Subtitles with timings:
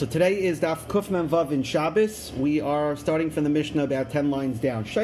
[0.00, 2.32] So today is Daf Kufman Vav in Shabbos.
[2.38, 4.86] We are starting from the Mishnah about 10 lines down.
[4.86, 4.98] So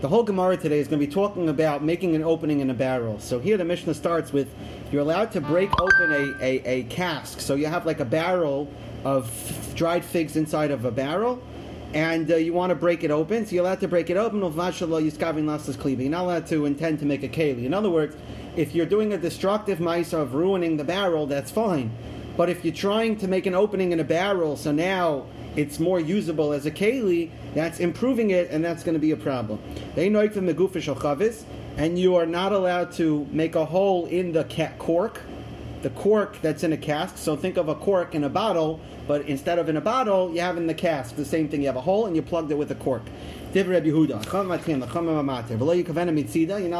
[0.00, 2.74] the whole Gemara today is going to be talking about making an opening in a
[2.74, 3.18] barrel.
[3.18, 4.54] So here the Mishnah starts with
[4.92, 7.40] you're allowed to break open a, a, a cask.
[7.40, 8.70] So you have like a barrel
[9.02, 9.28] of
[9.74, 11.42] dried figs inside of a barrel
[11.92, 14.40] and uh, you want to break it open, so you're allowed to break it open.
[14.40, 17.64] You're not allowed to intend to make a keli.
[17.64, 18.16] In other words,
[18.56, 21.90] if you're doing a destructive mice of ruining the barrel, that's fine.
[22.36, 25.26] But if you're trying to make an opening in a barrel, so now
[25.56, 29.16] it's more usable as a keli, that's improving it, and that's going to be a
[29.16, 29.60] problem.
[29.94, 31.44] They know from the gufish chavis,
[31.76, 34.44] and you are not allowed to make a hole in the
[34.78, 35.20] cork
[35.82, 37.18] the cork that's in a cask.
[37.18, 40.40] So think of a cork in a bottle, but instead of in a bottle, you
[40.40, 41.16] have in the cask.
[41.16, 41.60] The same thing.
[41.60, 43.02] You have a hole and you plugged it with a cork.
[43.52, 44.00] You're not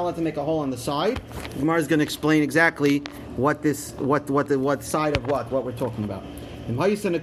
[0.01, 1.21] allowed to make a hole on the side.
[1.59, 2.99] Gemara is going to explain exactly
[3.37, 6.25] what this, what, what, the, what side of what, what we're talking about.
[6.67, 7.15] In Hayusan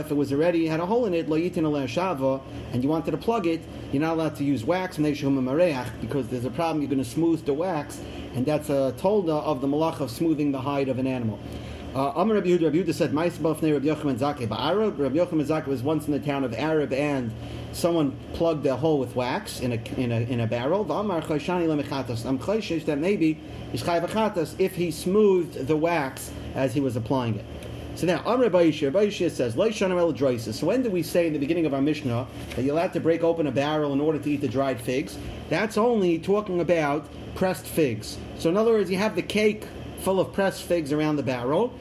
[0.00, 3.62] if it was already had a hole in it, and you wanted to plug it,
[3.92, 6.82] you're not allowed to use wax because there's a problem.
[6.82, 8.00] You're going to smooth the wax,
[8.34, 11.40] and that's a tolda of the malach of smoothing the hide of an animal.
[11.92, 15.44] Uh, Amr Rabbi Yehuda, Rabbi Yehuda said, "Mais b'afnei Rabbi Yochanan Zakeh ba'Arab." Rabbi Yochanan
[15.44, 17.32] Zakeh was once in the town of Arab, and
[17.72, 20.84] someone plugged a hole with wax in a in a, in a barrel.
[20.84, 22.24] V'amar chayshani lemechatas.
[22.24, 23.40] I'm chayshish that maybe
[23.72, 27.44] is chayvachatas if he smoothed the wax as he was applying it.
[27.96, 29.54] So now, Amr Bayishir, Bayishir says,
[30.56, 33.00] So when do we say in the beginning of our Mishnah that you're allowed to
[33.00, 35.18] break open a barrel in order to eat the dried figs?
[35.50, 38.16] That's only talking about pressed figs.
[38.38, 39.66] So in other words, you have the cake
[40.00, 41.72] full of pressed figs around the barrel,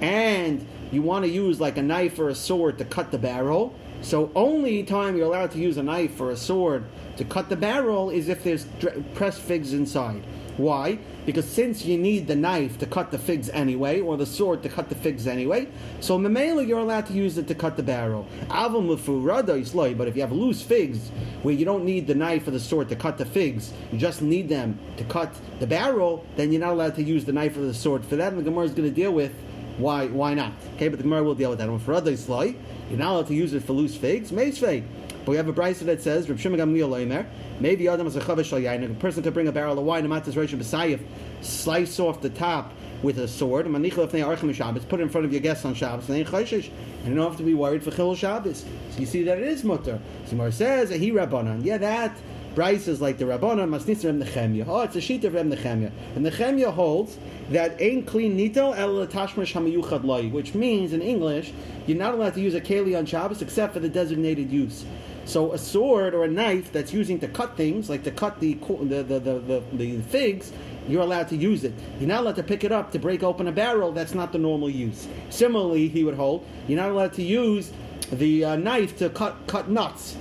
[0.00, 3.74] and you want to use like a knife or a sword to cut the barrel.
[4.00, 6.84] So only time you're allowed to use a knife or a sword
[7.16, 8.66] to cut the barrel is if there's
[9.14, 10.22] pressed figs inside.
[10.58, 10.98] Why?
[11.24, 14.68] Because since you need the knife to cut the figs anyway, or the sword to
[14.68, 15.68] cut the figs anyway,
[16.00, 18.26] so memela you're allowed to use it to cut the barrel.
[18.48, 21.10] But if you have loose figs
[21.42, 24.20] where you don't need the knife or the sword to cut the figs, you just
[24.20, 27.60] need them to cut the barrel, then you're not allowed to use the knife or
[27.60, 28.32] the sword for that.
[28.32, 29.32] And the Gemara is going to deal with
[29.76, 30.52] why why not.
[30.74, 31.68] Okay, but the Gemara will deal with that.
[31.68, 34.32] And for other you're not allowed to use it for loose figs.
[34.32, 34.82] Mace.
[35.24, 37.26] But we have a brisa that says, Reb Shimon Gamliel
[37.60, 40.36] maybe Adam is a chavish a person could bring a barrel of wine, a matas
[40.36, 41.00] rosh b'sayif,
[41.40, 45.74] slice off the top with a sword, put it in front of your guests on
[45.74, 46.70] Shabbos, and chayshish,
[47.04, 48.64] and you don't have to be worried for chil Shabbos.
[48.90, 50.00] So you see that it is mutter.
[50.26, 51.64] Simar says, he rabbanon.
[51.64, 52.16] Yeah, that
[52.58, 54.64] Bryce is like the Rabbanon Masnitzer Reb Nechemia.
[54.66, 55.92] Oh, it's a sheet of Reb Nechemia.
[56.16, 57.16] And Nechemia holds
[57.50, 61.52] that ain't clean nito el tashmish hamayuchad loy, which means in English,
[61.86, 64.84] you're not allowed to use a keli on Shabbos except for the designated use.
[65.24, 68.54] So a sword or a knife that's using to cut things, like to cut the
[68.54, 70.50] the, the, the, the, figs,
[70.88, 71.74] you're allowed to use it.
[72.00, 73.92] You're not allowed to pick it up to break open a barrel.
[73.92, 75.06] That's not the normal use.
[75.30, 77.70] Similarly, he would hold, you're not allowed to use
[78.10, 80.16] the uh, knife to cut cut nuts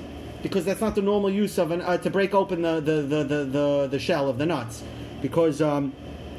[0.48, 3.24] because that's not the normal use of an uh, to break open the the, the,
[3.24, 4.84] the, the, the shell of the nuts
[5.22, 5.94] because um,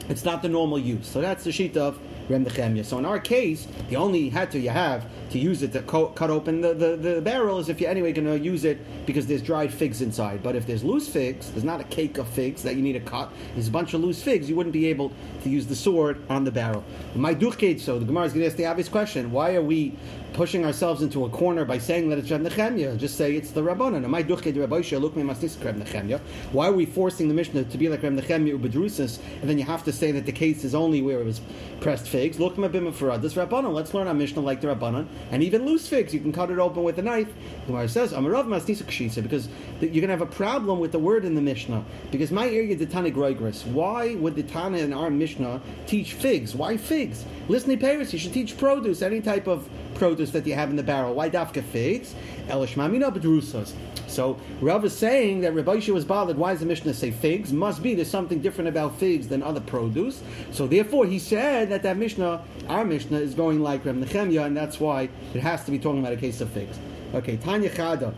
[0.08, 1.06] it's not the normal use.
[1.06, 1.98] So that's the sheet of
[2.28, 2.84] Reb Nechemia.
[2.84, 6.08] So in our case, the only had to you have to use it to co-
[6.08, 9.26] cut open the, the, the, barrel is if you're anyway going to use it because
[9.26, 10.42] there's dried figs inside.
[10.42, 13.00] But if there's loose figs, there's not a cake of figs that you need to
[13.00, 13.30] cut.
[13.54, 14.48] There's a bunch of loose figs.
[14.48, 15.12] You wouldn't be able
[15.42, 16.84] to use the sword on the barrel.
[17.14, 19.96] My duchkate, so the Gemara is going to ask the obvious question: Why are we
[20.32, 22.96] pushing ourselves into a corner by saying that it's Reb Nechemia?
[22.96, 24.06] Just say it's the Rabbanon.
[24.08, 26.20] My duchkate Rabbi look me masnis Reb Nechemia.
[26.52, 29.64] Why are we forcing the Mishnah to be like Reb Nechemia ubedrusis, and then you
[29.64, 31.40] have to say that the case is only where it was
[31.80, 32.17] pressed figs?
[32.18, 33.22] Look me b'mafarad.
[33.22, 33.72] This Rabbanon.
[33.72, 36.58] Let's learn our Mishnah like the Rabbanon and even loose figs, you can cut it
[36.58, 37.32] open with a knife.
[37.66, 39.48] Gemara says, Amarav Masnisa Kshisa, because
[39.80, 41.84] you're going to have a problem with the word in the Mishnah.
[42.10, 46.56] Because my area, the Tana Groigris, why would the Tana in our Mishnah teach figs?
[46.56, 47.24] Why figs?
[47.48, 50.82] Listen Paris, you should teach produce, any type of produce that you have in the
[50.82, 51.14] barrel.
[51.14, 52.16] Why dafka figs?
[52.48, 53.74] Elishmamina bedrusas.
[54.08, 56.36] So Rav is saying that Rabbi was bothered.
[56.36, 57.52] Why does the Mishnah say figs?
[57.52, 60.22] Must be there's something different about figs than other produce.
[60.50, 64.56] So therefore, he said that that Mishnah, our Mishnah, is going like Reb Nechemia, and
[64.56, 66.78] that's why it has to be talking about a case of figs.
[67.14, 68.14] Okay, Tanya Chada.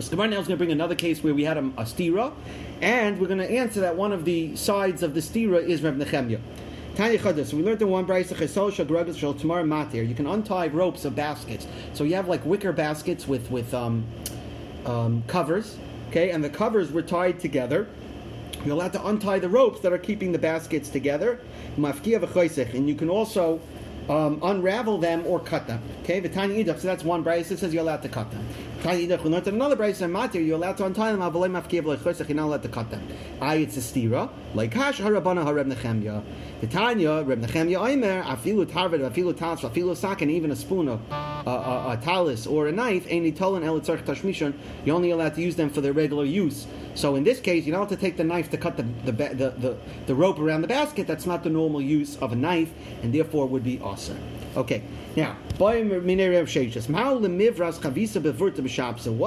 [0.00, 2.32] So now is going to bring another case where we had a, a stira,
[2.80, 5.98] and we're going to answer that one of the sides of the stira is Reb
[5.98, 6.40] Nechemia.
[6.94, 7.46] Tanya Chadas.
[7.46, 10.06] So we learned in one brayse chesol shagragas shel tomorrow matir.
[10.06, 11.66] You can untie ropes of baskets.
[11.94, 14.04] So you have like wicker baskets with with um,
[14.86, 15.78] um, covers,
[16.10, 17.88] okay, and the covers were tied together.
[18.64, 21.40] You're allowed to untie the ropes that are keeping the baskets together.
[21.76, 23.60] And you can also
[24.08, 25.82] um, unravel them or cut them.
[26.02, 26.78] Okay, the tiny idach.
[26.78, 28.46] So that's one brayse It says you're allowed to cut them.
[28.82, 29.24] Tiny idach.
[29.24, 30.44] Learned another brayse in matir.
[30.46, 31.20] You're allowed to untie them.
[31.20, 32.28] Avalei mafkiv.
[32.28, 33.06] You're not allowed to cut them.
[33.40, 34.30] I it's a stira.
[34.54, 36.22] Like hash harabana hareb nechemya.
[36.62, 40.88] The Tanya Reb Nechemya Oimer afilu tarvet afilu talis afilu sak and even a spoon
[40.88, 43.04] uh, a, a, talis or a knife.
[43.08, 44.54] Ain't tolan el tashmishon.
[44.84, 46.68] You're only allowed to use them for their regular use.
[46.94, 49.10] So in this case, you don't have to take the knife to cut the the,
[49.10, 49.76] the, the,
[50.06, 51.08] the rope around the basket.
[51.08, 52.70] That's not the normal use of a knife,
[53.02, 54.20] and therefore would be awesome.
[54.56, 54.84] Okay,
[55.16, 55.74] now, what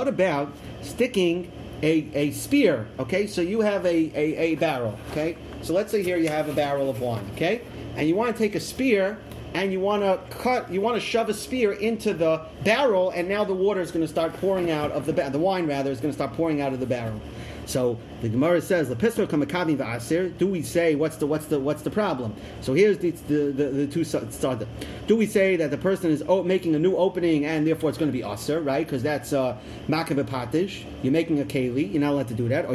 [0.08, 1.52] about sticking
[1.84, 2.88] a, a spear?
[3.00, 5.36] Okay, so you have a, a, a barrel, okay?
[5.66, 7.62] So let's say here you have a barrel of wine, okay?
[7.96, 9.18] And you want to take a spear
[9.56, 13.28] and you want to cut, you want to shove a spear into the barrel, and
[13.28, 16.00] now the water is going to start pouring out of the the wine rather is
[16.00, 17.20] going to start pouring out of the barrel.
[17.66, 21.60] So the Gemara says, "The pistor kamakavim va'asir." Do we say what's the what's the
[21.60, 22.34] what's the problem?
[22.62, 24.68] So here's the the, the, the two started.
[25.08, 28.12] Do we say that the person is making a new opening and therefore it's going
[28.12, 28.86] to be aser, right?
[28.86, 29.58] Because that's uh,
[29.88, 30.84] patish.
[31.04, 31.92] You're making a keli.
[31.92, 32.70] You're not allowed to do that.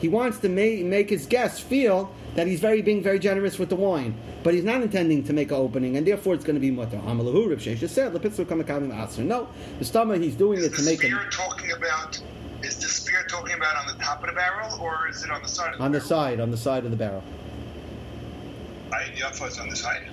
[0.00, 3.68] He wants to make, make his guests feel that he's very being very generous with
[3.68, 6.60] the wine, but he's not intending to make an opening, and therefore it's going to
[6.60, 6.98] be mutter.
[6.98, 9.48] Amalahu Rib said, "The pistor kamakavim aser." No,
[9.78, 11.02] the stomach he's doing it to make.
[11.02, 12.20] You're talking about
[13.08, 15.72] spear talking about on the top of the barrel, or is it on the side
[15.72, 16.08] of the On the barrel?
[16.08, 17.22] side, on the side of the barrel.
[18.92, 20.08] I, the is on the side.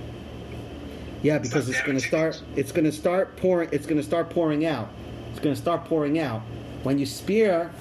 [1.22, 2.42] Yeah, because it's going to start.
[2.56, 3.70] It's going to start pouring.
[3.72, 4.90] It's going to start pouring out.
[5.32, 6.42] It's going to start pouring out.
[6.84, 7.72] When you spear,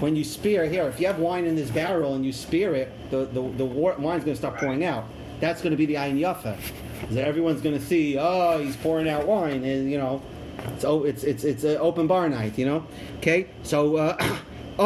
[0.00, 2.92] when you spear here, if you have wine in this barrel and you spear it,
[3.10, 5.04] the the, the wine's going to start pouring out.
[5.40, 6.58] That's going to be the ayin yafa.
[7.10, 8.18] That everyone's going to see.
[8.18, 10.20] Oh, he's pouring out wine, and you know,
[10.74, 12.86] it's oh, it's it's it's an open bar night, you know.
[13.18, 13.96] Okay, so.
[13.96, 14.38] Uh,
[14.78, 14.84] So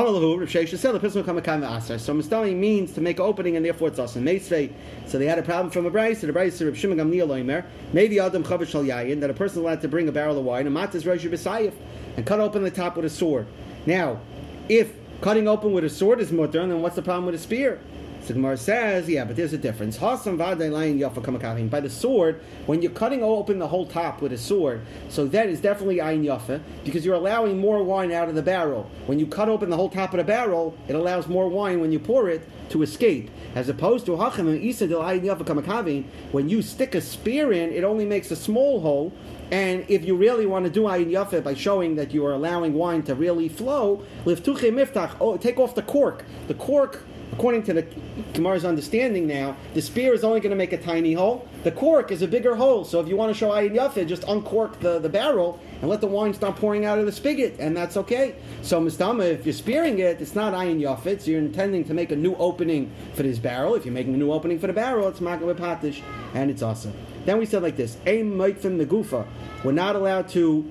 [2.14, 4.26] mistami means to make an opening and therefore it's awesome.
[4.26, 6.16] So they had a problem from a brayse.
[6.22, 9.82] So the brayse Reb Shimon Gamliel Oimer, maybe Adam Chavish Yayin, that a person allowed
[9.82, 11.74] to bring a barrel of wine, and matas Rosh B'sayif,
[12.16, 13.46] and cut open the top with a sword.
[13.84, 14.20] Now,
[14.66, 17.78] if cutting open with a sword is mutter, then what's the problem with a spear?
[18.24, 19.98] So Gemara says, yeah, but there's a difference.
[19.98, 25.48] By the sword, when you're cutting open the whole top with a sword, so that
[25.48, 28.88] is definitely ayin yafa because you're allowing more wine out of the barrel.
[29.06, 31.90] When you cut open the whole top of the barrel, it allows more wine when
[31.90, 33.28] you pour it to escape.
[33.56, 38.80] As opposed to yafa when you stick a spear in, it only makes a small
[38.80, 39.12] hole.
[39.50, 42.74] And if you really want to do ayin yafa by showing that you are allowing
[42.74, 46.24] wine to really flow, liftuche miftach, oh, take off the cork.
[46.46, 47.02] The cork
[47.32, 47.86] according to the
[48.34, 51.48] Gemara's understanding now, the spear is only going to make a tiny hole.
[51.64, 52.84] The cork is a bigger hole.
[52.84, 56.00] So if you want to show ayin yafid, just uncork the, the barrel and let
[56.00, 58.34] the wine start pouring out of the spigot, and that's okay.
[58.60, 61.22] So mistama, if you're spearing it, it's not ayin yafid.
[61.22, 63.74] So you're intending to make a new opening for this barrel.
[63.74, 66.02] If you're making a new opening for the barrel, it's makav patish,
[66.34, 66.92] and it's awesome.
[67.24, 69.26] Then we said like this: aim from the gufa.
[69.64, 70.70] We're not allowed to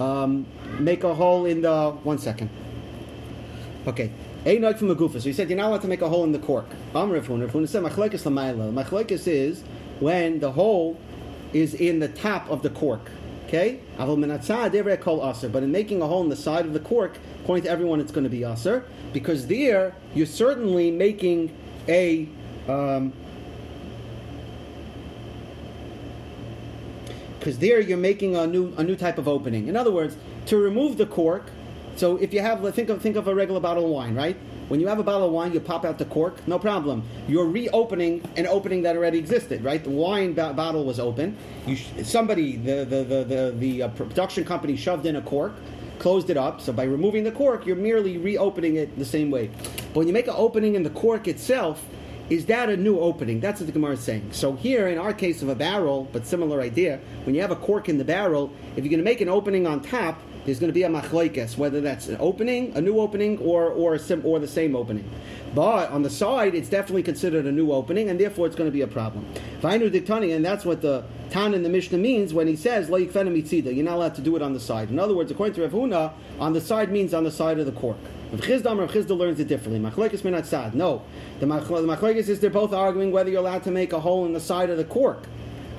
[0.00, 0.46] um,
[0.78, 1.90] make a hole in the.
[2.02, 2.50] One second.
[3.86, 4.12] Okay.
[4.48, 6.64] Ein from the So he said you're not to make a hole in the cork.
[6.94, 7.46] Amr Rafun.
[7.46, 8.72] Rafun said machlekes lamayla.
[8.72, 9.62] Machlekes is
[10.00, 10.98] when the hole
[11.52, 13.10] is in the top of the cork.
[13.46, 13.80] Okay?
[13.98, 18.10] But in making a hole in the side of the cork, according to everyone, it's
[18.10, 21.54] going to be aser because there you're certainly making
[21.86, 22.26] a
[22.68, 23.12] um,
[27.38, 29.68] because there you're making a new a new type of opening.
[29.68, 30.16] In other words,
[30.46, 31.50] to remove the cork,
[31.98, 34.36] so if you have, think of think of a regular bottle of wine, right?
[34.68, 37.02] When you have a bottle of wine, you pop out the cork, no problem.
[37.26, 39.82] You're reopening an opening that already existed, right?
[39.82, 41.36] The wine ba- bottle was open.
[41.66, 45.54] You sh- somebody, the the the the, the uh, production company shoved in a cork,
[45.98, 46.60] closed it up.
[46.60, 49.48] So by removing the cork, you're merely reopening it the same way.
[49.48, 51.84] But when you make an opening in the cork itself,
[52.30, 53.40] is that a new opening?
[53.40, 54.32] That's what the Gemara is saying.
[54.32, 57.56] So here, in our case of a barrel, but similar idea, when you have a
[57.56, 60.70] cork in the barrel, if you're going to make an opening on top, there's going
[60.70, 64.38] to be a machloikes, whether that's an opening, a new opening, or or sim, or
[64.38, 65.08] the same opening.
[65.54, 68.72] But on the side, it's definitely considered a new opening, and therefore it's going to
[68.72, 69.26] be a problem.
[69.60, 72.96] Vainu diktani, and that's what the Tan in the Mishnah means when he says lo
[72.96, 74.88] You're not allowed to do it on the side.
[74.88, 77.66] In other words, according to Rav Huna, on the side means on the side of
[77.66, 77.98] the cork.
[78.32, 79.78] Rav Chizdam, Rav Chizda learns it differently.
[79.78, 80.74] Machlekes minat sad.
[80.74, 81.02] No,
[81.40, 84.40] the machlekes is they're both arguing whether you're allowed to make a hole in the
[84.40, 85.24] side of the cork.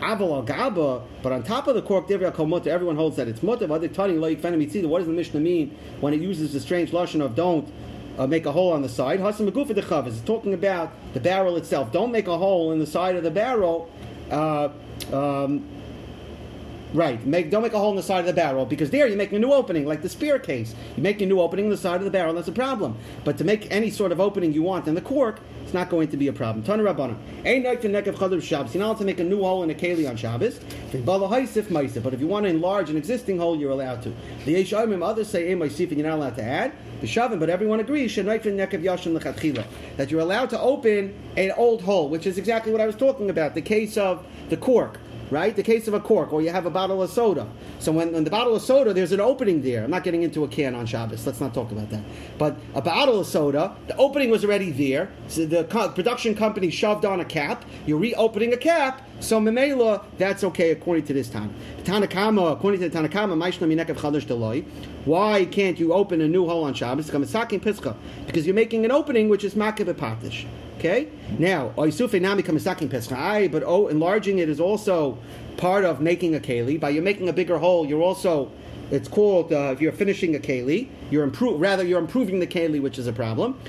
[0.01, 3.67] Aval Gaba, but on top of the cork, everyone holds that it's mutter.
[3.67, 7.71] What does the Mishnah mean when it uses the strange lashon of don't
[8.17, 9.19] uh, make a hole on the side?
[9.19, 11.91] Hasam Magufa Dechav is talking about the barrel itself.
[11.91, 13.91] Don't make a hole in the side of the barrel.
[14.31, 14.69] Uh,
[15.11, 15.65] um,
[16.93, 17.23] Right.
[17.23, 19.35] Make don't make a hole in the side of the barrel because there you're making
[19.35, 20.73] a new opening, like the spear case.
[20.97, 22.97] You make a new opening in the side of the barrel, that's a problem.
[23.23, 26.07] But to make any sort of opening you want in the cork, it's not going
[26.07, 26.63] to be a problem.
[26.65, 27.15] Tana Rabbana.
[27.45, 28.73] Ain't like the neck of Chadav Shabbos.
[28.73, 30.59] You're not allowed to make a new hole in a keli on Shabbos.
[30.91, 34.09] But if you want to enlarge an existing hole, you're allowed to.
[34.45, 36.71] The Yeshayim others say and you're not allowed to add.
[37.01, 38.15] The Shavim, but everyone agrees.
[38.15, 43.29] That you're allowed to open an old hole, which is exactly what I was talking
[43.29, 43.53] about.
[43.53, 44.99] The case of the cork
[45.31, 45.55] right?
[45.55, 47.47] The case of a cork, or you have a bottle of soda.
[47.79, 49.83] So when, when the bottle of soda, there's an opening there.
[49.83, 51.25] I'm not getting into a can on Shabbos.
[51.25, 52.01] Let's not talk about that.
[52.37, 55.11] But a bottle of soda, the opening was already there.
[55.27, 57.65] So the co- production company shoved on a cap.
[57.85, 59.07] You're reopening a cap.
[59.19, 61.53] So Memela, that's okay according to this time.
[61.83, 64.65] Tanakama, according to the Tanakama,
[65.05, 67.09] Why can't you open a new hole on Shabbos?
[67.09, 70.45] Because you're making an opening which is makib patish.
[70.79, 71.09] Okay?
[71.37, 73.51] Now, oisufe nami kamisakin pescha.
[73.51, 75.17] But oh, enlarging it is also
[75.57, 76.79] part of making a keli.
[76.79, 78.49] By you making a bigger hole, you're also
[78.91, 82.81] it's called uh, if you're finishing a keli, you're improve rather you're improving the keli,
[82.81, 83.59] which is a problem.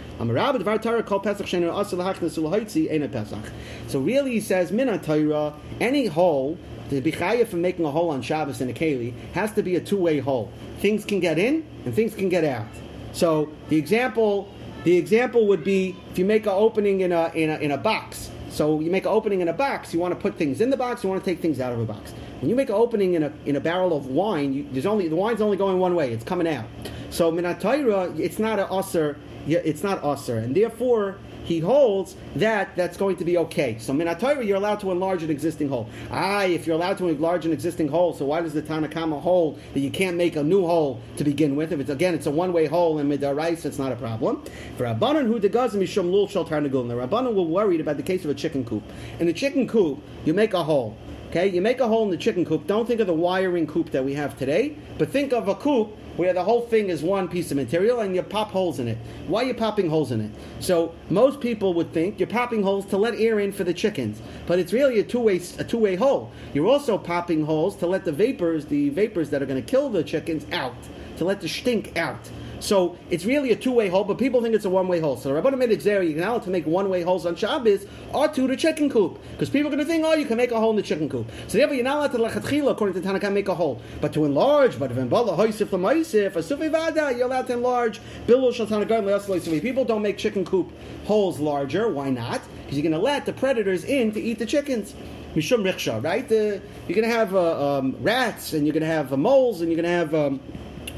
[3.89, 5.47] So really, he says mina
[5.81, 6.59] any hole
[6.91, 9.77] to be chayav from making a hole on Shabbos in a keli has to be
[9.77, 10.51] a two-way hole.
[10.79, 12.67] Things can get in and things can get out.
[13.13, 14.49] So the example
[14.85, 17.77] the example would be if you make an opening in a, in a, in a
[17.77, 18.31] box.
[18.51, 20.77] So you make an opening in a box, you want to put things in the
[20.77, 22.13] box, you want to take things out of a box.
[22.41, 25.09] When you make an opening in a, in a barrel of wine, you, there's only
[25.09, 26.65] the wine's only going one way; it's coming out.
[27.11, 32.97] So minatayra, it's not a usser, it's not usser, and therefore he holds that that's
[32.97, 33.77] going to be okay.
[33.79, 35.89] So minatayra, you're allowed to enlarge an existing hole.
[36.11, 39.61] Ah, if you're allowed to enlarge an existing hole, so why does the Tanakama hold
[39.75, 41.73] that you can't make a new hole to begin with?
[41.73, 44.43] If it's again, it's a one-way hole in midarais, it's not a problem.
[44.77, 48.25] For Rabbanan who degaz mishum lul shel tarnagul, the Rabbanan were worried about the case
[48.25, 48.83] of a chicken coop.
[49.19, 50.97] In a chicken coop, you make a hole.
[51.31, 52.67] Okay, you make a hole in the chicken coop.
[52.67, 55.97] Don't think of the wiring coop that we have today, but think of a coop
[56.17, 58.99] where the whole thing is one piece of material and you pop holes in it.
[59.29, 60.33] Why are you popping holes in it?
[60.59, 64.21] So most people would think you're popping holes to let air in for the chickens,
[64.49, 66.33] but it's really a two-way a two-way hole.
[66.53, 69.89] You're also popping holes to let the vapors, the vapors that are going to kill
[69.89, 70.75] the chickens, out,
[71.19, 72.29] to let the stink out.
[72.61, 75.17] So it's really a two-way hole, but people think it's a one-way hole.
[75.17, 78.29] So the Rabbanim made Xer, you can now to make one-way holes on Shabbos or
[78.29, 79.19] to the chicken coop.
[79.33, 81.09] Because people are going to think, oh, you can make a hole in the chicken
[81.09, 81.27] coop.
[81.49, 83.81] So therefore, you're not allowed to lechatchila, according to Tanakh, make a hole.
[84.03, 87.99] But to enlarge, but if hoisif l'maisif, a sufi vada, you're allowed to enlarge.
[88.27, 90.71] People don't make chicken coop
[91.07, 91.89] holes larger.
[91.89, 92.43] Why not?
[92.65, 94.95] Because you're going to let the predators in to eat the chickens.
[95.35, 96.31] Mishum riksha, right?
[96.31, 99.63] Uh, you're going to have uh, um, rats, and you're going to have uh, moles,
[99.63, 100.15] and you're going to have...
[100.15, 100.41] Um,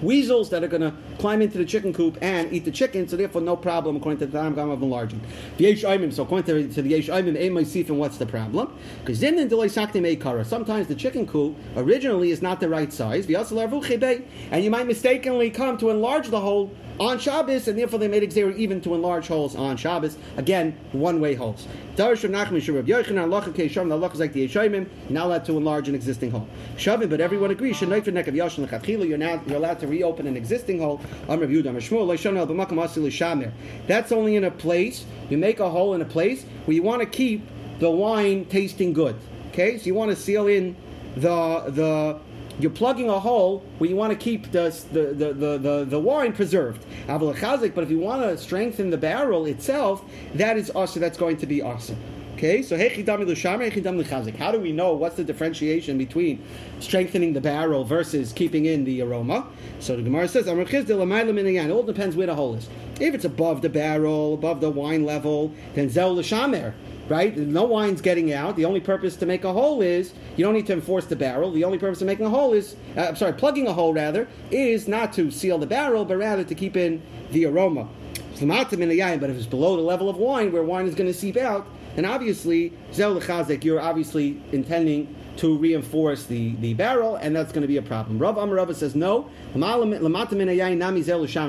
[0.03, 3.17] weasels that are going to climb into the chicken coop and eat the chicken, so
[3.17, 5.21] therefore no problem according to the Tanam Gam of enlarging.
[5.57, 5.77] The
[6.13, 8.77] so according to, to the Yesh Aimim, Ein Sifin, what's the problem?
[9.01, 13.27] Because then in Delay Eikara, sometimes the chicken coop originally is not the right size,
[13.27, 18.23] and you might mistakenly come to enlarge the hole on Shabbos, and therefore they made
[18.23, 20.17] Xer even to enlarge holes on Shabbos.
[20.37, 21.67] Again, one way holes.
[21.97, 25.95] Darish Nachman Shurab Yochanan, Allah the is like the Yeshayimim, not allowed to enlarge an
[25.95, 26.49] existing hole.
[26.77, 31.01] Shavim, but everyone agrees, of you're now you're allowed to reopen an existing hole.
[33.87, 37.01] That's only in a place, you make a hole in a place where you want
[37.01, 37.47] to keep
[37.79, 39.17] the wine tasting good.
[39.51, 40.77] Okay, so you want to seal in
[41.17, 42.21] the the
[42.59, 45.99] you're plugging a hole where you want to keep the, the, the, the, the, the
[45.99, 46.85] wine preserved.
[47.07, 50.05] But if you want to strengthen the barrel itself,
[50.35, 51.97] that is also that's going to be awesome.
[52.43, 56.45] Okay, so how do we know what's the differentiation between
[56.81, 59.47] strengthening the barrel versus keeping in the aroma?
[59.79, 62.69] So the Gemara says, it all depends where the hole is.
[62.99, 66.75] If it's above the barrel, above the wine level, then zel l'shamer
[67.09, 67.37] right?
[67.37, 68.57] No wine's getting out.
[68.57, 71.53] The only purpose to make a hole is you don't need to enforce the barrel.
[71.53, 74.27] The only purpose of making a hole is, uh, I'm sorry, plugging a hole rather,
[74.51, 77.89] is not to seal the barrel, but rather to keep in the aroma.
[78.41, 81.67] But if it's below the level of wine where wine is going to seep out,
[81.95, 83.21] then obviously, zel
[83.63, 88.19] you're obviously intending to reinforce the, the barrel, and that's going to be a problem.
[88.19, 89.31] Rav Amarava says no.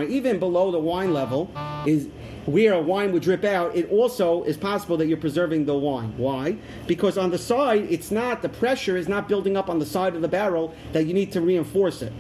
[0.09, 1.51] Even below the wine level
[1.85, 2.07] is
[2.45, 6.13] where a wine would drip out, it also is possible that you're preserving the wine.
[6.17, 6.57] Why?
[6.88, 10.15] Because on the side, it's not, the pressure is not building up on the side
[10.15, 12.12] of the barrel that you need to reinforce it.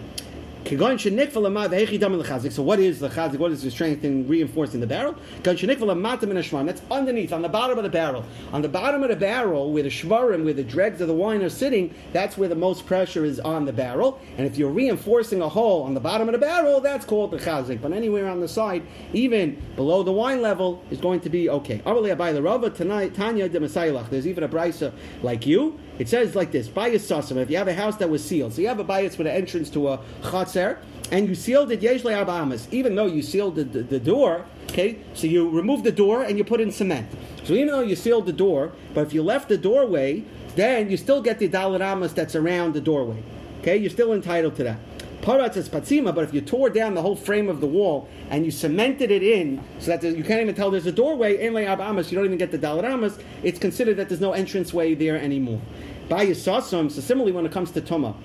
[0.65, 0.93] So what
[2.79, 3.37] is the chazik?
[3.37, 5.15] What is the strength in reinforcing the barrel?
[5.43, 8.25] That's underneath, on the bottom of the barrel.
[8.53, 11.41] On the bottom of the barrel, where the shvarim, where the dregs of the wine
[11.41, 14.19] are sitting, that's where the most pressure is on the barrel.
[14.37, 17.37] And if you're reinforcing a hole on the bottom of the barrel, that's called the
[17.37, 17.81] chazik.
[17.81, 21.79] But anywhere on the side, even below the wine level, is going to be okay.
[21.79, 25.79] Tonight, Tanya de There's even a brisa like you.
[25.99, 27.37] It says like this: Bayis sasim.
[27.37, 29.33] If you have a house that was sealed, so you have a bias with an
[29.33, 30.77] entrance to a chatzer,
[31.11, 34.45] and you sealed it yesh abamas, even though you sealed the, the, the, door.
[34.71, 37.07] Okay, so you remove the door and you put in cement.
[37.43, 40.23] So even though you sealed the door, but if you left the doorway,
[40.55, 43.21] then you still get the dalaramas that's around the doorway.
[43.61, 44.79] Okay, you're still entitled to that.
[45.23, 48.43] Paratz is patzima, but if you tore down the whole frame of the wall and
[48.43, 52.11] you cemented it in so that you can't even tell there's a doorway, in abamas,
[52.11, 55.61] you don't even get the dalaramas, it's considered that there's no entranceway there anymore.
[56.09, 58.15] By so similarly when it comes to Tumah,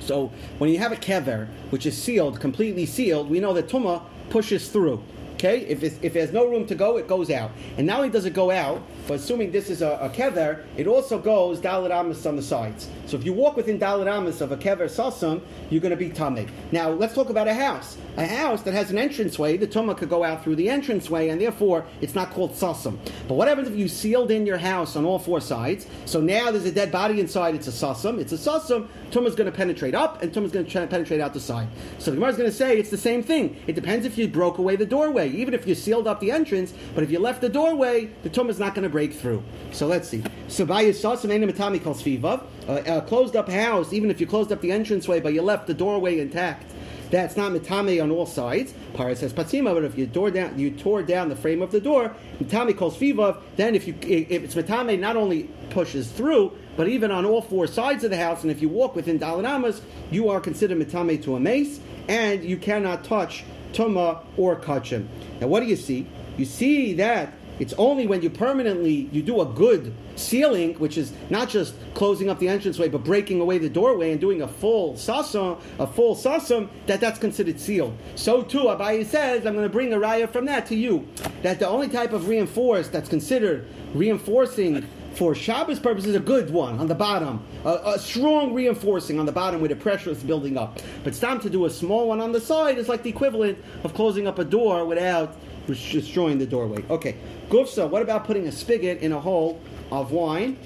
[0.00, 4.02] so when you have a kever, which is sealed, completely sealed, we know that Tumah
[4.28, 5.00] pushes through.
[5.42, 7.50] Okay, if, if there's no room to go, it goes out.
[7.76, 10.86] And not only does it go out, but assuming this is a, a kever, it
[10.86, 12.88] also goes dalit amas on the sides.
[13.06, 16.10] So if you walk within dalit amas of a kever sasum, you're going to be
[16.10, 16.48] tamid.
[16.70, 17.96] Now let's talk about a house.
[18.18, 21.40] A house that has an entranceway, the tumah could go out through the entranceway, and
[21.40, 22.96] therefore it's not called sasum.
[23.26, 25.88] But what happens if you sealed in your house on all four sides?
[26.04, 27.56] So now there's a dead body inside.
[27.56, 28.20] It's a sasum.
[28.20, 28.86] It's a sasum.
[29.10, 31.66] Tumah is going to penetrate up, and tumah is going to penetrate out the side.
[31.98, 33.60] So the Gemara is going to say it's the same thing.
[33.66, 36.72] It depends if you broke away the doorway even if you sealed up the entrance,
[36.94, 39.42] but if you left the doorway, the tumah is not going to break through.
[39.72, 40.22] So let's see.
[40.48, 44.52] So by Matami calls Fivav, a uh, uh, closed up house, even if you closed
[44.52, 46.72] up the entranceway, but you left the doorway intact,
[47.12, 48.72] that's not mitame on all sides.
[48.94, 51.78] Paris says patima, but if you tore down, you tore down the frame of the
[51.80, 53.38] door, mitame calls fivav.
[53.56, 57.66] Then if you if it's mitame, not only pushes through, but even on all four
[57.66, 61.36] sides of the house, and if you walk within dalanamas, you are considered mitame to
[61.36, 65.06] a mace, and you cannot touch tuma or kachim.
[65.40, 66.06] Now, what do you see?
[66.36, 71.12] You see that it's only when you permanently you do a good sealing, which is
[71.30, 74.94] not just closing up the entranceway, but breaking away the doorway and doing a full
[74.94, 77.96] sasum, a full sasum, that that's considered sealed.
[78.14, 81.06] So too, Abaye says, I'm going to bring a raya from that to you,
[81.42, 86.78] that the only type of reinforced that's considered reinforcing for Shabbos purposes, a good one
[86.78, 90.56] on the bottom, a, a, strong reinforcing on the bottom where the pressure is building
[90.56, 90.78] up.
[91.04, 93.94] But time to do a small one on the side is like the equivalent of
[93.94, 96.84] closing up a door without destroying the doorway.
[96.90, 97.16] Okay,
[97.48, 100.58] Gufsa, what about putting a spigot in a hole of wine?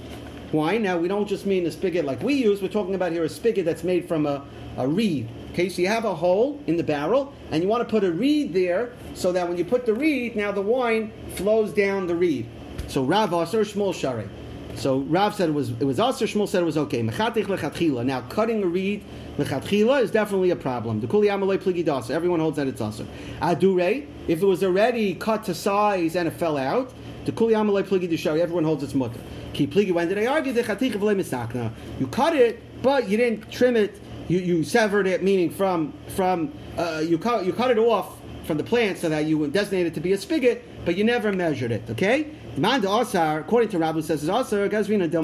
[0.53, 3.25] Wine, now we don't just mean a spigot like we use, we're talking about here
[3.25, 4.45] a spigot that's made from a,
[4.77, 5.29] a reed.
[5.53, 8.13] Okay, so you have a hole in the barrel, and you want to put a
[8.13, 12.15] reed there so that when you put the reed, now the wine flows down the
[12.15, 12.47] reed.
[12.89, 14.29] So Rav Aser Shmuel Shari.
[14.77, 16.27] So Rav said it was it was Aser.
[16.27, 17.03] Shmuel said it was okay.
[17.03, 18.05] Mechatich lechatchila.
[18.05, 19.05] Now cutting a reed
[19.39, 21.01] lechatchila is definitely a problem.
[21.01, 22.11] The kuli amalei pligidasa.
[22.11, 23.07] Everyone holds that it's Aser.
[23.41, 24.03] Adure.
[24.29, 26.93] If it was already cut to size and it fell out,
[27.25, 29.21] the kuli amalei pligi Everyone holds its mutter.
[29.53, 29.93] Ki pligi.
[29.93, 31.73] When did I argue the chatich v'le misakna?
[31.99, 34.01] You cut it, but you didn't trim it.
[34.29, 38.59] You, you severed it, meaning from from uh, you cut you cut it off from
[38.59, 41.73] the plant so that you designated it to be a spigot, but you never measured
[41.73, 41.83] it.
[41.91, 42.31] Okay.
[42.59, 45.23] Man Asar, according to Rabbi says, Asar Gazrina Del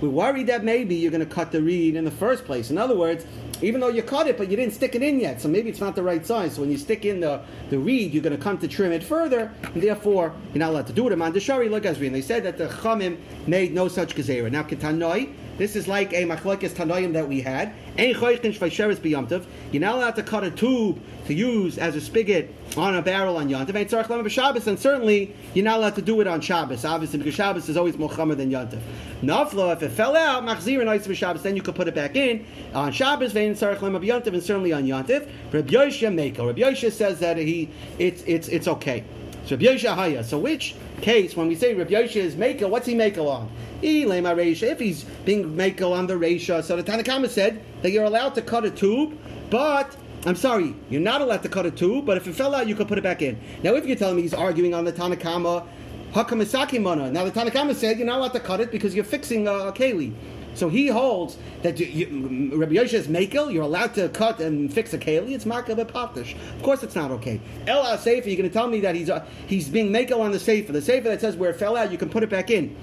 [0.00, 2.70] We're worried that maybe you're going to cut the reed in the first place.
[2.70, 3.24] In other words,
[3.62, 5.78] even though you cut it, but you didn't stick it in yet, so maybe it's
[5.78, 6.56] not the right size.
[6.56, 9.04] So when you stick in the, the reed, you're going to come to trim it
[9.04, 11.16] further, and therefore you're not allowed to do it.
[11.16, 12.10] Man Deshari Lagazrin.
[12.10, 14.50] They said that the Chamim made no such gezerah.
[14.50, 17.72] Now Ketanoi, this is like a machlokes tanoim that we had.
[17.98, 23.36] You're not allowed to cut a tube to use as a spigot on a barrel
[23.36, 24.66] on Yontif.
[24.66, 27.96] And certainly you're not allowed to do it on Shabbos, obviously, because Shabbos is always
[27.96, 28.80] more mochamer than Yontif.
[29.22, 32.44] Naflo, if it fell out, machzir and Shabbos, then you could put it back in
[32.74, 35.28] on Shabbos, vein lema b'Yontif, and certainly on Yontif.
[35.52, 36.46] Rabbi Yosha Meko.
[36.46, 39.04] Rabbi Yosha says that he it's it's it's okay.
[39.46, 43.48] So which case, when we say Rabbi Yosha is Meko, what's he Meko on?
[43.80, 48.42] If he's being Meko on the Reisha, so the Tanakama said that you're allowed to
[48.42, 49.16] cut a tube,
[49.48, 52.66] but I'm sorry, you're not allowed to cut a tube, but if it fell out,
[52.66, 53.38] you could put it back in.
[53.62, 55.64] Now, if you're telling me he's arguing on the Tanakama,
[56.12, 59.46] Hakamisaki Mana, now the Tanakama said you're not allowed to cut it because you're fixing
[59.46, 60.12] a, a Keli.
[60.56, 63.52] So he holds that you, you, Rabbi Yosha is makel.
[63.52, 65.32] You're allowed to cut and fix a keli.
[65.32, 66.34] It's makal bepatish.
[66.56, 67.40] Of course, it's not okay.
[67.66, 68.28] El sefer.
[68.28, 70.72] You're going to tell me that he's uh, he's being makel on the sefer.
[70.72, 72.74] The sefer that says where it fell out, you can put it back in.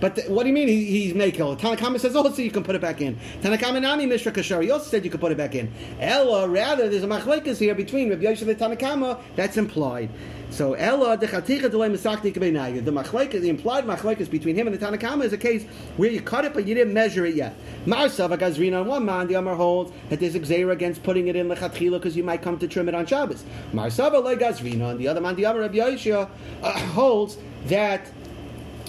[0.00, 1.58] But th- what do you mean he, he's makel?
[1.58, 3.18] Tanakama says also you can put it back in.
[3.42, 5.72] Tanakama Nami Mishra Kashari also said you could put it back in.
[6.00, 10.10] Ella, rather, there's a machlekes here between Rabbi Yosef and Tanakama that's implied.
[10.50, 12.84] So Ella the chaticha delay misakti kabeinayu.
[12.84, 15.64] The machlekes, the implied machlekes between him and the Tanakama is a case
[15.96, 17.54] where you cut it but you didn't measure it yet.
[17.84, 21.36] Marsav Gazrina on one man, the Amar holds that there's a gzeira against putting it
[21.36, 23.44] in lechatchila because you might come to trim it on Shabbos.
[23.72, 26.28] Marsav Gazrina, on the other man, the Amar Rabbi Yosef,
[26.62, 28.10] uh, holds that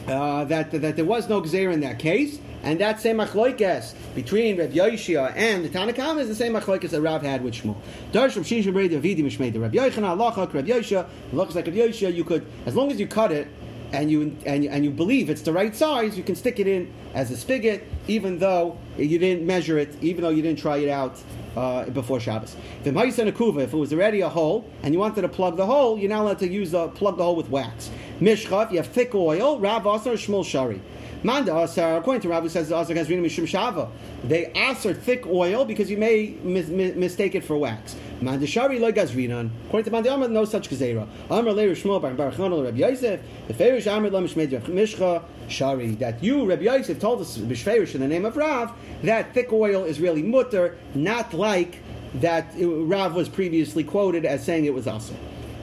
[0.07, 4.59] uh, that that there was no gzeir in that case, and that same machloikes between
[4.59, 7.77] Rav Yoshia and the Tanakam is the same machloikes that Rav had with Shmuel.
[8.11, 11.75] Darsh from Shin Shabri Davidi Mishmei the Rav Yochanan Allah Rav Yoshia looks like Rav
[11.75, 12.13] Yoshia.
[12.13, 13.47] You could, as long as you cut it.
[13.91, 16.93] And you and, and you believe it's the right size, you can stick it in
[17.15, 20.89] as a spigot, even though you didn't measure it, even though you didn't try it
[20.89, 21.19] out
[21.55, 22.55] uh, before Shabbos.
[22.85, 26.21] If it was already a hole and you wanted to plug the hole, you're not
[26.21, 27.89] allowed to use the plug the hole with wax.
[28.19, 30.81] Mishchav, you have thick oil, Rav Asar, Shmuel Shari.
[31.23, 33.89] Manda Asar, according to Rav, who says Asar Gazrina Mishum Shava.
[34.25, 37.95] They Asar thick oil because you may mis- mis- mistake it for wax.
[38.21, 39.49] Manda Shari lo Gazrinan.
[39.67, 41.07] According to Manda no such Gezerah.
[41.29, 43.21] Amar Leir Shmuel Bar Baruch Hanel Rabbi Yosef.
[43.47, 45.95] The Ferish Amar Lo Mishmed Mishcha Shari.
[45.95, 49.85] That you, Rabbi Yosef, told us Bishferish in the name of Rav that thick oil
[49.85, 51.77] is really mutter, not like
[52.15, 55.15] that Rav was previously quoted as saying it was Asar.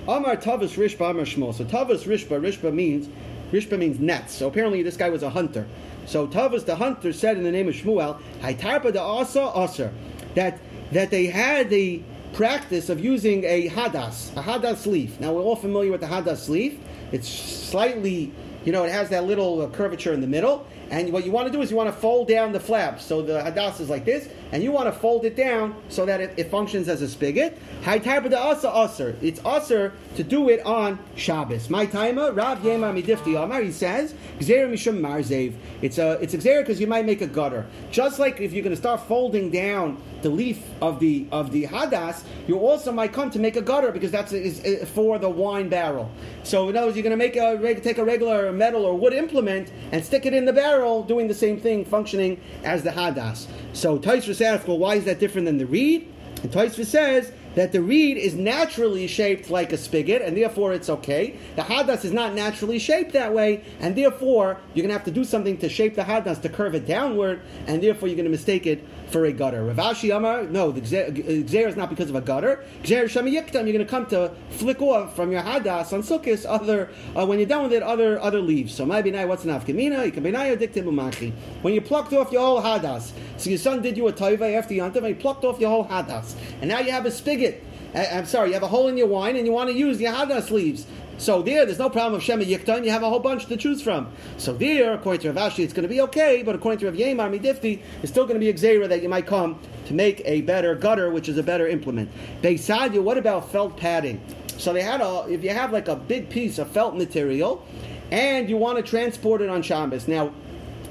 [0.08, 1.54] Amar Tavas Rishba Amar Shmuel.
[1.54, 3.08] So Tavas Rishba, Rishba means
[3.52, 4.34] Rishba means nets.
[4.34, 5.66] So apparently this guy was a hunter.
[6.06, 9.92] So Tavas the hunter said in the name of Shmuel, Haitarpa the Asa Aser,
[10.34, 10.58] that
[10.92, 15.18] that they had the practice of using a hadas, a hadas leaf.
[15.18, 16.78] Now we're all familiar with the hadas leaf.
[17.10, 18.32] It's slightly,
[18.66, 20.66] you know, it has that little uh, curvature in the middle.
[20.90, 23.04] And what you want to do is you want to fold down the flaps.
[23.04, 26.20] So the hadas is like this, and you want to fold it down so that
[26.20, 27.58] it, it functions as a spigot.
[27.82, 29.16] High type the asa usr.
[29.22, 31.70] It's usher to do it on Shabbos.
[31.70, 35.54] My timer, Rav Yemar Midifti Amar, he says, Mishum Marzev.
[35.82, 37.66] It's a it's a because you might make a gutter.
[37.90, 41.68] Just like if you're going to start folding down the leaf of the of the
[41.68, 44.58] hadas, you also might come to make a gutter because that's is,
[44.90, 46.10] for the wine barrel.
[46.42, 49.12] So in other words, you're going to make a take a regular metal or wood
[49.12, 53.46] implement and stick it in the barrel, doing the same thing, functioning as the hadas.
[53.72, 56.12] So Taisvus asks, well, why is that different than the reed?
[56.42, 60.90] And Taisvus says that the reed is naturally shaped like a spigot, and therefore it's
[60.90, 61.36] okay.
[61.56, 65.10] The hadas is not naturally shaped that way, and therefore you're going to have to
[65.10, 68.30] do something to shape the hadas to curve it downward, and therefore you're going to
[68.30, 69.64] mistake it for a gutter.
[69.64, 72.64] Rav Ashi Amar, no, the gzer is not because of a gutter.
[72.82, 76.90] Gzer Yiktam, you're going to come to flick off from your hadas on sukkis other
[77.14, 78.74] uh, when you're done with it other other leaves.
[78.74, 80.06] So my binai, what's an afkamina?
[80.06, 81.32] You can binai diktim umachi.
[81.62, 84.74] When you plucked off your whole hadas, so your son did you a toiva after
[84.74, 87.62] yantav, and he plucked off your whole hadas, and now you have a spigot.
[87.96, 90.04] I'm sorry, you have a hole in your wine, and you want to use the
[90.04, 90.86] hadas leaves.
[91.18, 92.84] So there, there's no problem of Shema Yiktan.
[92.84, 94.12] You have a whole bunch to choose from.
[94.36, 96.42] So there, according to Rav Ashi, it's going to be okay.
[96.42, 99.26] But according to Rav Yemar Midifti, it's still going to be Xera that you might
[99.26, 102.10] come to make a better gutter, which is a better implement.
[102.42, 104.20] Beisadia, what about felt padding?
[104.58, 107.66] So they had a, if you have like a big piece of felt material,
[108.10, 110.06] and you want to transport it on Shabbos.
[110.06, 110.32] Now,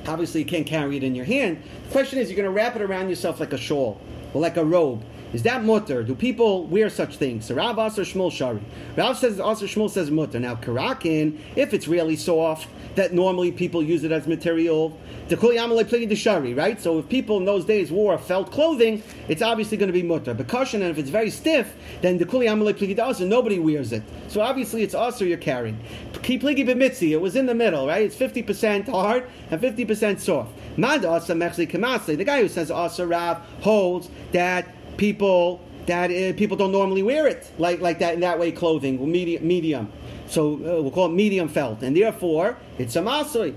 [0.07, 1.61] obviously you can't carry it in your hand.
[1.85, 4.01] The question is, you're going to wrap it around yourself like a shawl
[4.33, 5.03] or like a robe.
[5.35, 6.01] Is that mutter?
[6.01, 7.47] Do people wear such things?
[7.47, 8.61] So Rav Aser Shmuel Shari.
[8.95, 10.39] Rav says Aser Shmuel says mutter.
[10.39, 14.97] Now Karakin, if it's really soft, that normally people use it as material.
[15.27, 16.79] Right?
[16.79, 20.33] So if people in those days wore felt clothing, it's obviously going to be mutter.
[20.33, 24.03] Because and if it's very stiff, then the Kuliyamale Pligi Aser, nobody wears it.
[24.29, 25.77] So obviously it's Aser you're carrying.
[26.13, 28.03] Kipligi B'mitzi, it was in the middle, right?
[28.03, 30.53] It's 50% hard and 50% soft.
[30.77, 36.33] Mad Asa Mechli Kamase, the guy who says Asa Rav holds that people that uh,
[36.37, 39.91] people don't normally wear it like like that in that way clothing medium medium.
[40.27, 41.83] So uh, we'll call it medium felt.
[41.83, 43.53] And therefore it's a masoi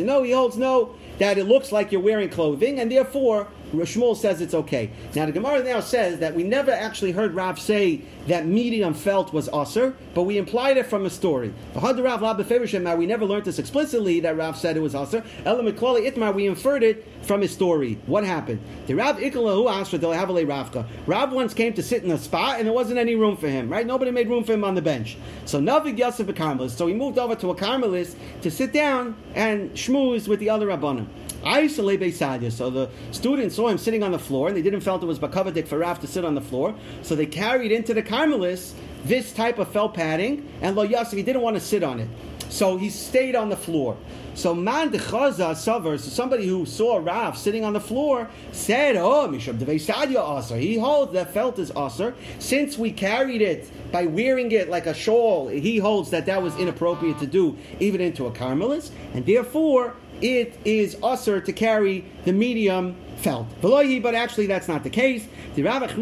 [0.00, 4.40] no he holds no that it looks like you're wearing clothing and therefore Shmuel says
[4.40, 4.90] it's okay.
[5.14, 9.32] Now the Gemara now says that we never actually heard Rav say that medium felt
[9.32, 11.52] was usher, but we implied it from a story.
[11.74, 15.24] We never learned this explicitly that Rav said it was usher.
[15.44, 17.98] Itmar, we inferred it from his story.
[18.06, 18.60] What happened?
[18.86, 20.86] The Rav Ikala who asked for Ravka.
[21.06, 23.68] Rav once came to sit in a spot and there wasn't any room for him,
[23.68, 23.86] right?
[23.86, 25.16] Nobody made room for him on the bench.
[25.44, 26.68] So Navig Yosef a.
[26.76, 30.66] So he moved over to a Carmelist to sit down and schmooze with the other
[30.66, 31.06] Rabbanim.
[31.44, 32.52] Isolate Beisadia.
[32.52, 35.18] So the students saw him sitting on the floor, and they didn't felt it was
[35.18, 36.74] bakavadik for Rav to sit on the floor.
[37.02, 38.74] So they carried into the Carmelists
[39.04, 42.08] this type of felt padding, and Lo Yosef, he didn't want to sit on it.
[42.50, 43.96] So he stayed on the floor.
[44.34, 49.28] So man dechaza savar, so somebody who saw Rav sitting on the floor said, "Oh,
[49.28, 52.14] mishab deveisadia aser." He holds that felt is aser.
[52.38, 56.56] Since we carried it by wearing it like a shawl, he holds that that was
[56.58, 62.32] inappropriate to do, even into a carmelist, and therefore it is usher to carry the
[62.32, 63.46] medium felt.
[63.60, 65.26] But actually, that's not the case.
[65.54, 65.98] The Rav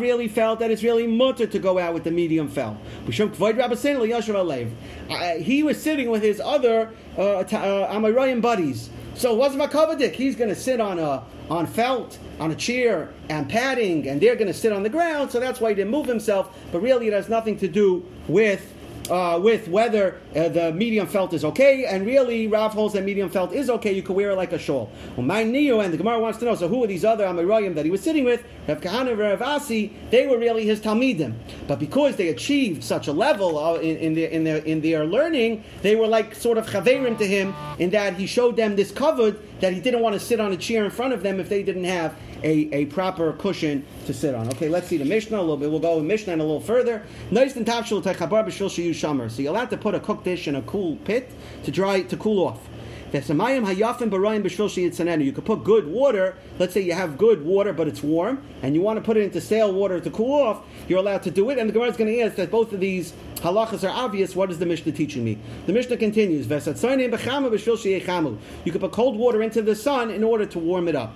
[0.00, 2.76] really felt that it's really mutter to go out with the medium felt.
[5.10, 8.90] Uh, he was sitting with his other uh, uh, buddies.
[9.14, 10.12] So it wasn't Makavadik.
[10.12, 14.36] He's going to sit on a on felt, on a chair, and padding, and they're
[14.36, 15.30] going to sit on the ground.
[15.30, 16.56] So that's why he didn't move himself.
[16.72, 18.72] But really, it has nothing to do with
[19.10, 23.28] uh, with whether uh, the medium felt is okay, and really Rav holds that medium
[23.28, 23.92] felt is okay.
[23.92, 24.90] You could wear it like a shawl.
[25.16, 26.54] Well, my Neo and the Gemara wants to know.
[26.54, 28.44] So who are these other Amirayim that he was sitting with?
[28.68, 29.92] Rav Kahana and Rav Asi.
[30.10, 31.34] They were really his talmidim,
[31.66, 35.04] but because they achieved such a level uh, in, in, their in their in their
[35.04, 38.90] learning, they were like sort of chaverim to him in that he showed them this
[38.90, 41.48] covered that he didn't want to sit on a chair in front of them if
[41.48, 44.48] they didn't have a, a proper cushion to sit on.
[44.48, 45.70] Okay, let's see the Mishnah a little bit.
[45.70, 47.04] We'll go with Mishnah and a little further.
[47.30, 51.30] Nice and So you're allowed to put a cooked dish in a cool pit
[51.64, 52.68] to dry to cool off.
[53.12, 53.20] You
[55.32, 56.34] could put good water.
[56.58, 59.24] Let's say you have good water, but it's warm, and you want to put it
[59.24, 60.64] into stale water to cool off.
[60.88, 61.58] You're allowed to do it.
[61.58, 64.34] And the Gemara is going to ask that both of these halachas are obvious.
[64.34, 65.38] What is the Mishnah teaching me?
[65.66, 66.60] The Mishnah continues: You
[68.72, 71.14] can put cold water into the sun in order to warm it up.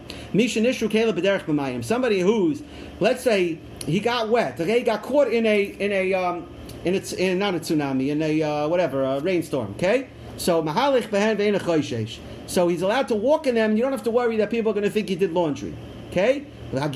[1.83, 2.63] Somebody who's,
[3.01, 4.61] let's say, he got wet.
[4.61, 6.49] Okay, he got caught in a in a um,
[6.85, 9.75] in it's in not a tsunami in a uh, whatever a rainstorm.
[9.77, 10.09] Okay.
[10.37, 13.77] So mahalich behen So he's allowed to walk in them.
[13.77, 15.75] You don't have to worry that people are going to think he did laundry.
[16.11, 16.45] Okay.
[16.73, 16.93] When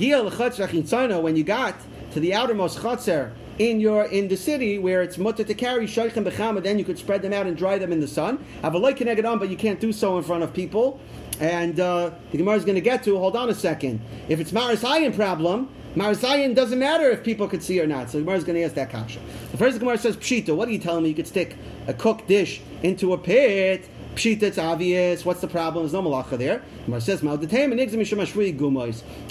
[1.37, 1.75] you got
[2.13, 6.25] to the outermost chutzner in your in the city where it's mutter to carry shoichem
[6.25, 8.43] bechama, then you could spread them out and dry them in the sun.
[8.63, 10.99] Have a light on, but you can't do so in front of people.
[11.41, 13.19] And uh, the Gemara is going to get to.
[13.19, 14.01] Hold on a second.
[14.31, 14.81] If it's Maris
[15.15, 18.09] problem, Marzayin doesn't matter if people could see or not.
[18.09, 19.21] So the Gemara is going to ask that kasha.
[19.51, 20.57] The first Gemara says Pshita.
[20.57, 21.11] What are you telling me?
[21.11, 23.91] You could stick a cooked dish into a pit.
[24.15, 25.27] Pshita, it's obvious.
[25.27, 25.85] What's the problem?
[25.85, 26.63] There's no malacha there.
[26.87, 27.23] Gemara says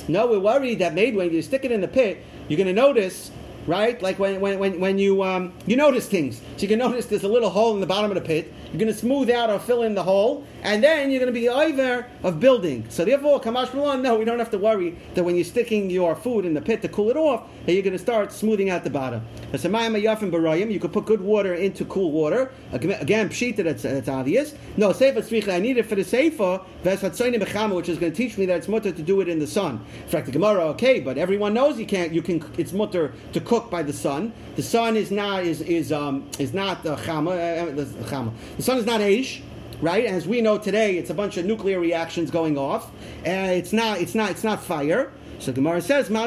[0.08, 2.74] No, we're worried that maybe when you stick it in the pit, you're going to
[2.74, 3.32] notice
[3.67, 4.02] right?
[4.02, 6.38] Like when, when, when, when you um, you notice things.
[6.58, 8.54] So you can notice there's a little hole in the bottom of the pit.
[8.72, 11.39] You're going to smooth out or fill in the hole, and then you're going to
[11.39, 12.86] be over of building.
[12.89, 16.15] So therefore, Kamash Milan, no, we don't have to worry that when you're sticking your
[16.15, 18.84] food in the pit to cool it off, that you're going to start smoothing out
[18.84, 19.24] the bottom.
[19.52, 22.52] You could put good water into cool water.
[22.72, 24.54] Again, pshita, that's, that's obvious.
[24.78, 28.45] No, sefer tzricha, I need it for the sefer, which is going to teach me
[28.45, 29.84] that it's mutter to do it in the sun.
[30.04, 33.41] In fact, the Gemara, okay, but everyone knows you can't, you can, it's mutter to
[33.41, 34.32] cook by the sun.
[34.56, 38.32] The sun is not, is, is, um, is not uh, chama, uh, the, chama.
[38.58, 39.41] The sun is not Aish
[39.82, 40.06] right?
[40.06, 42.91] As we know today, it's a bunch of nuclear reactions going off,
[43.24, 45.12] and it's not, it's not, it's not fire.
[45.39, 46.10] So Gemara says.
[46.10, 46.25] No,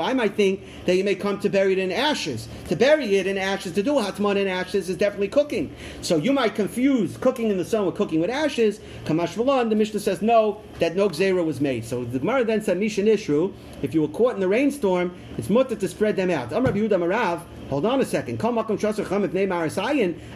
[0.00, 2.48] I might think that you may come to bury it in ashes.
[2.68, 5.74] To bury it in ashes, to do hatman in ashes is definitely cooking.
[6.02, 8.80] So you might confuse cooking in the sun with cooking with ashes.
[9.04, 9.36] Kamash
[9.70, 11.84] the Mishnah says no, that no gzera was made.
[11.84, 15.48] So the Gemara then said, Mishan Ishru, if you were caught in the rainstorm, it's
[15.48, 16.52] mutter to spread them out.
[16.52, 18.44] Amr Yehuda Marav, hold on a second.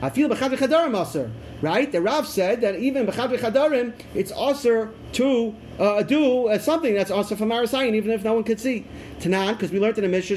[0.02, 0.28] I feel
[1.60, 1.92] Right?
[1.92, 3.06] The Rav said that even
[4.14, 8.44] it's also to uh, do uh, something that's also from Marasayan, even if no one
[8.44, 8.86] could see.
[9.18, 10.36] Tanan, because we learned in the Mishnah,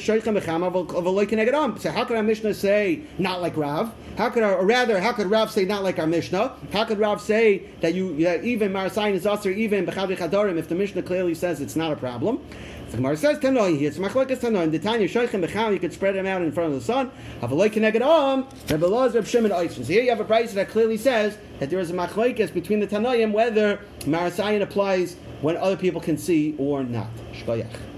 [1.80, 3.94] So how could our Mishnah say not like Rav?
[4.18, 6.56] How could our, or rather, how could Rav say not like our Mishnah?
[6.72, 10.70] How could Rav say that you that even Marasayan is also even Bechad Chadarim if
[10.70, 12.40] the Mishnah clearly says it's not a problem?
[12.90, 13.82] The Gemara says Tanoi.
[13.82, 14.72] It's Machlokes Tanoi.
[14.72, 15.74] The Tanya Shoichem Becham.
[15.74, 17.12] You could spread them out in front of the sun.
[17.42, 18.48] Have a loy connected om.
[18.70, 19.84] Rebbe Loz Reb Shimon Oitzin.
[19.84, 22.80] So here you have a price that clearly says that there is a Machlokes between
[22.80, 27.10] the Tanoim whether Marasayan applies when other people can see or not.
[27.34, 27.97] Shkoyach.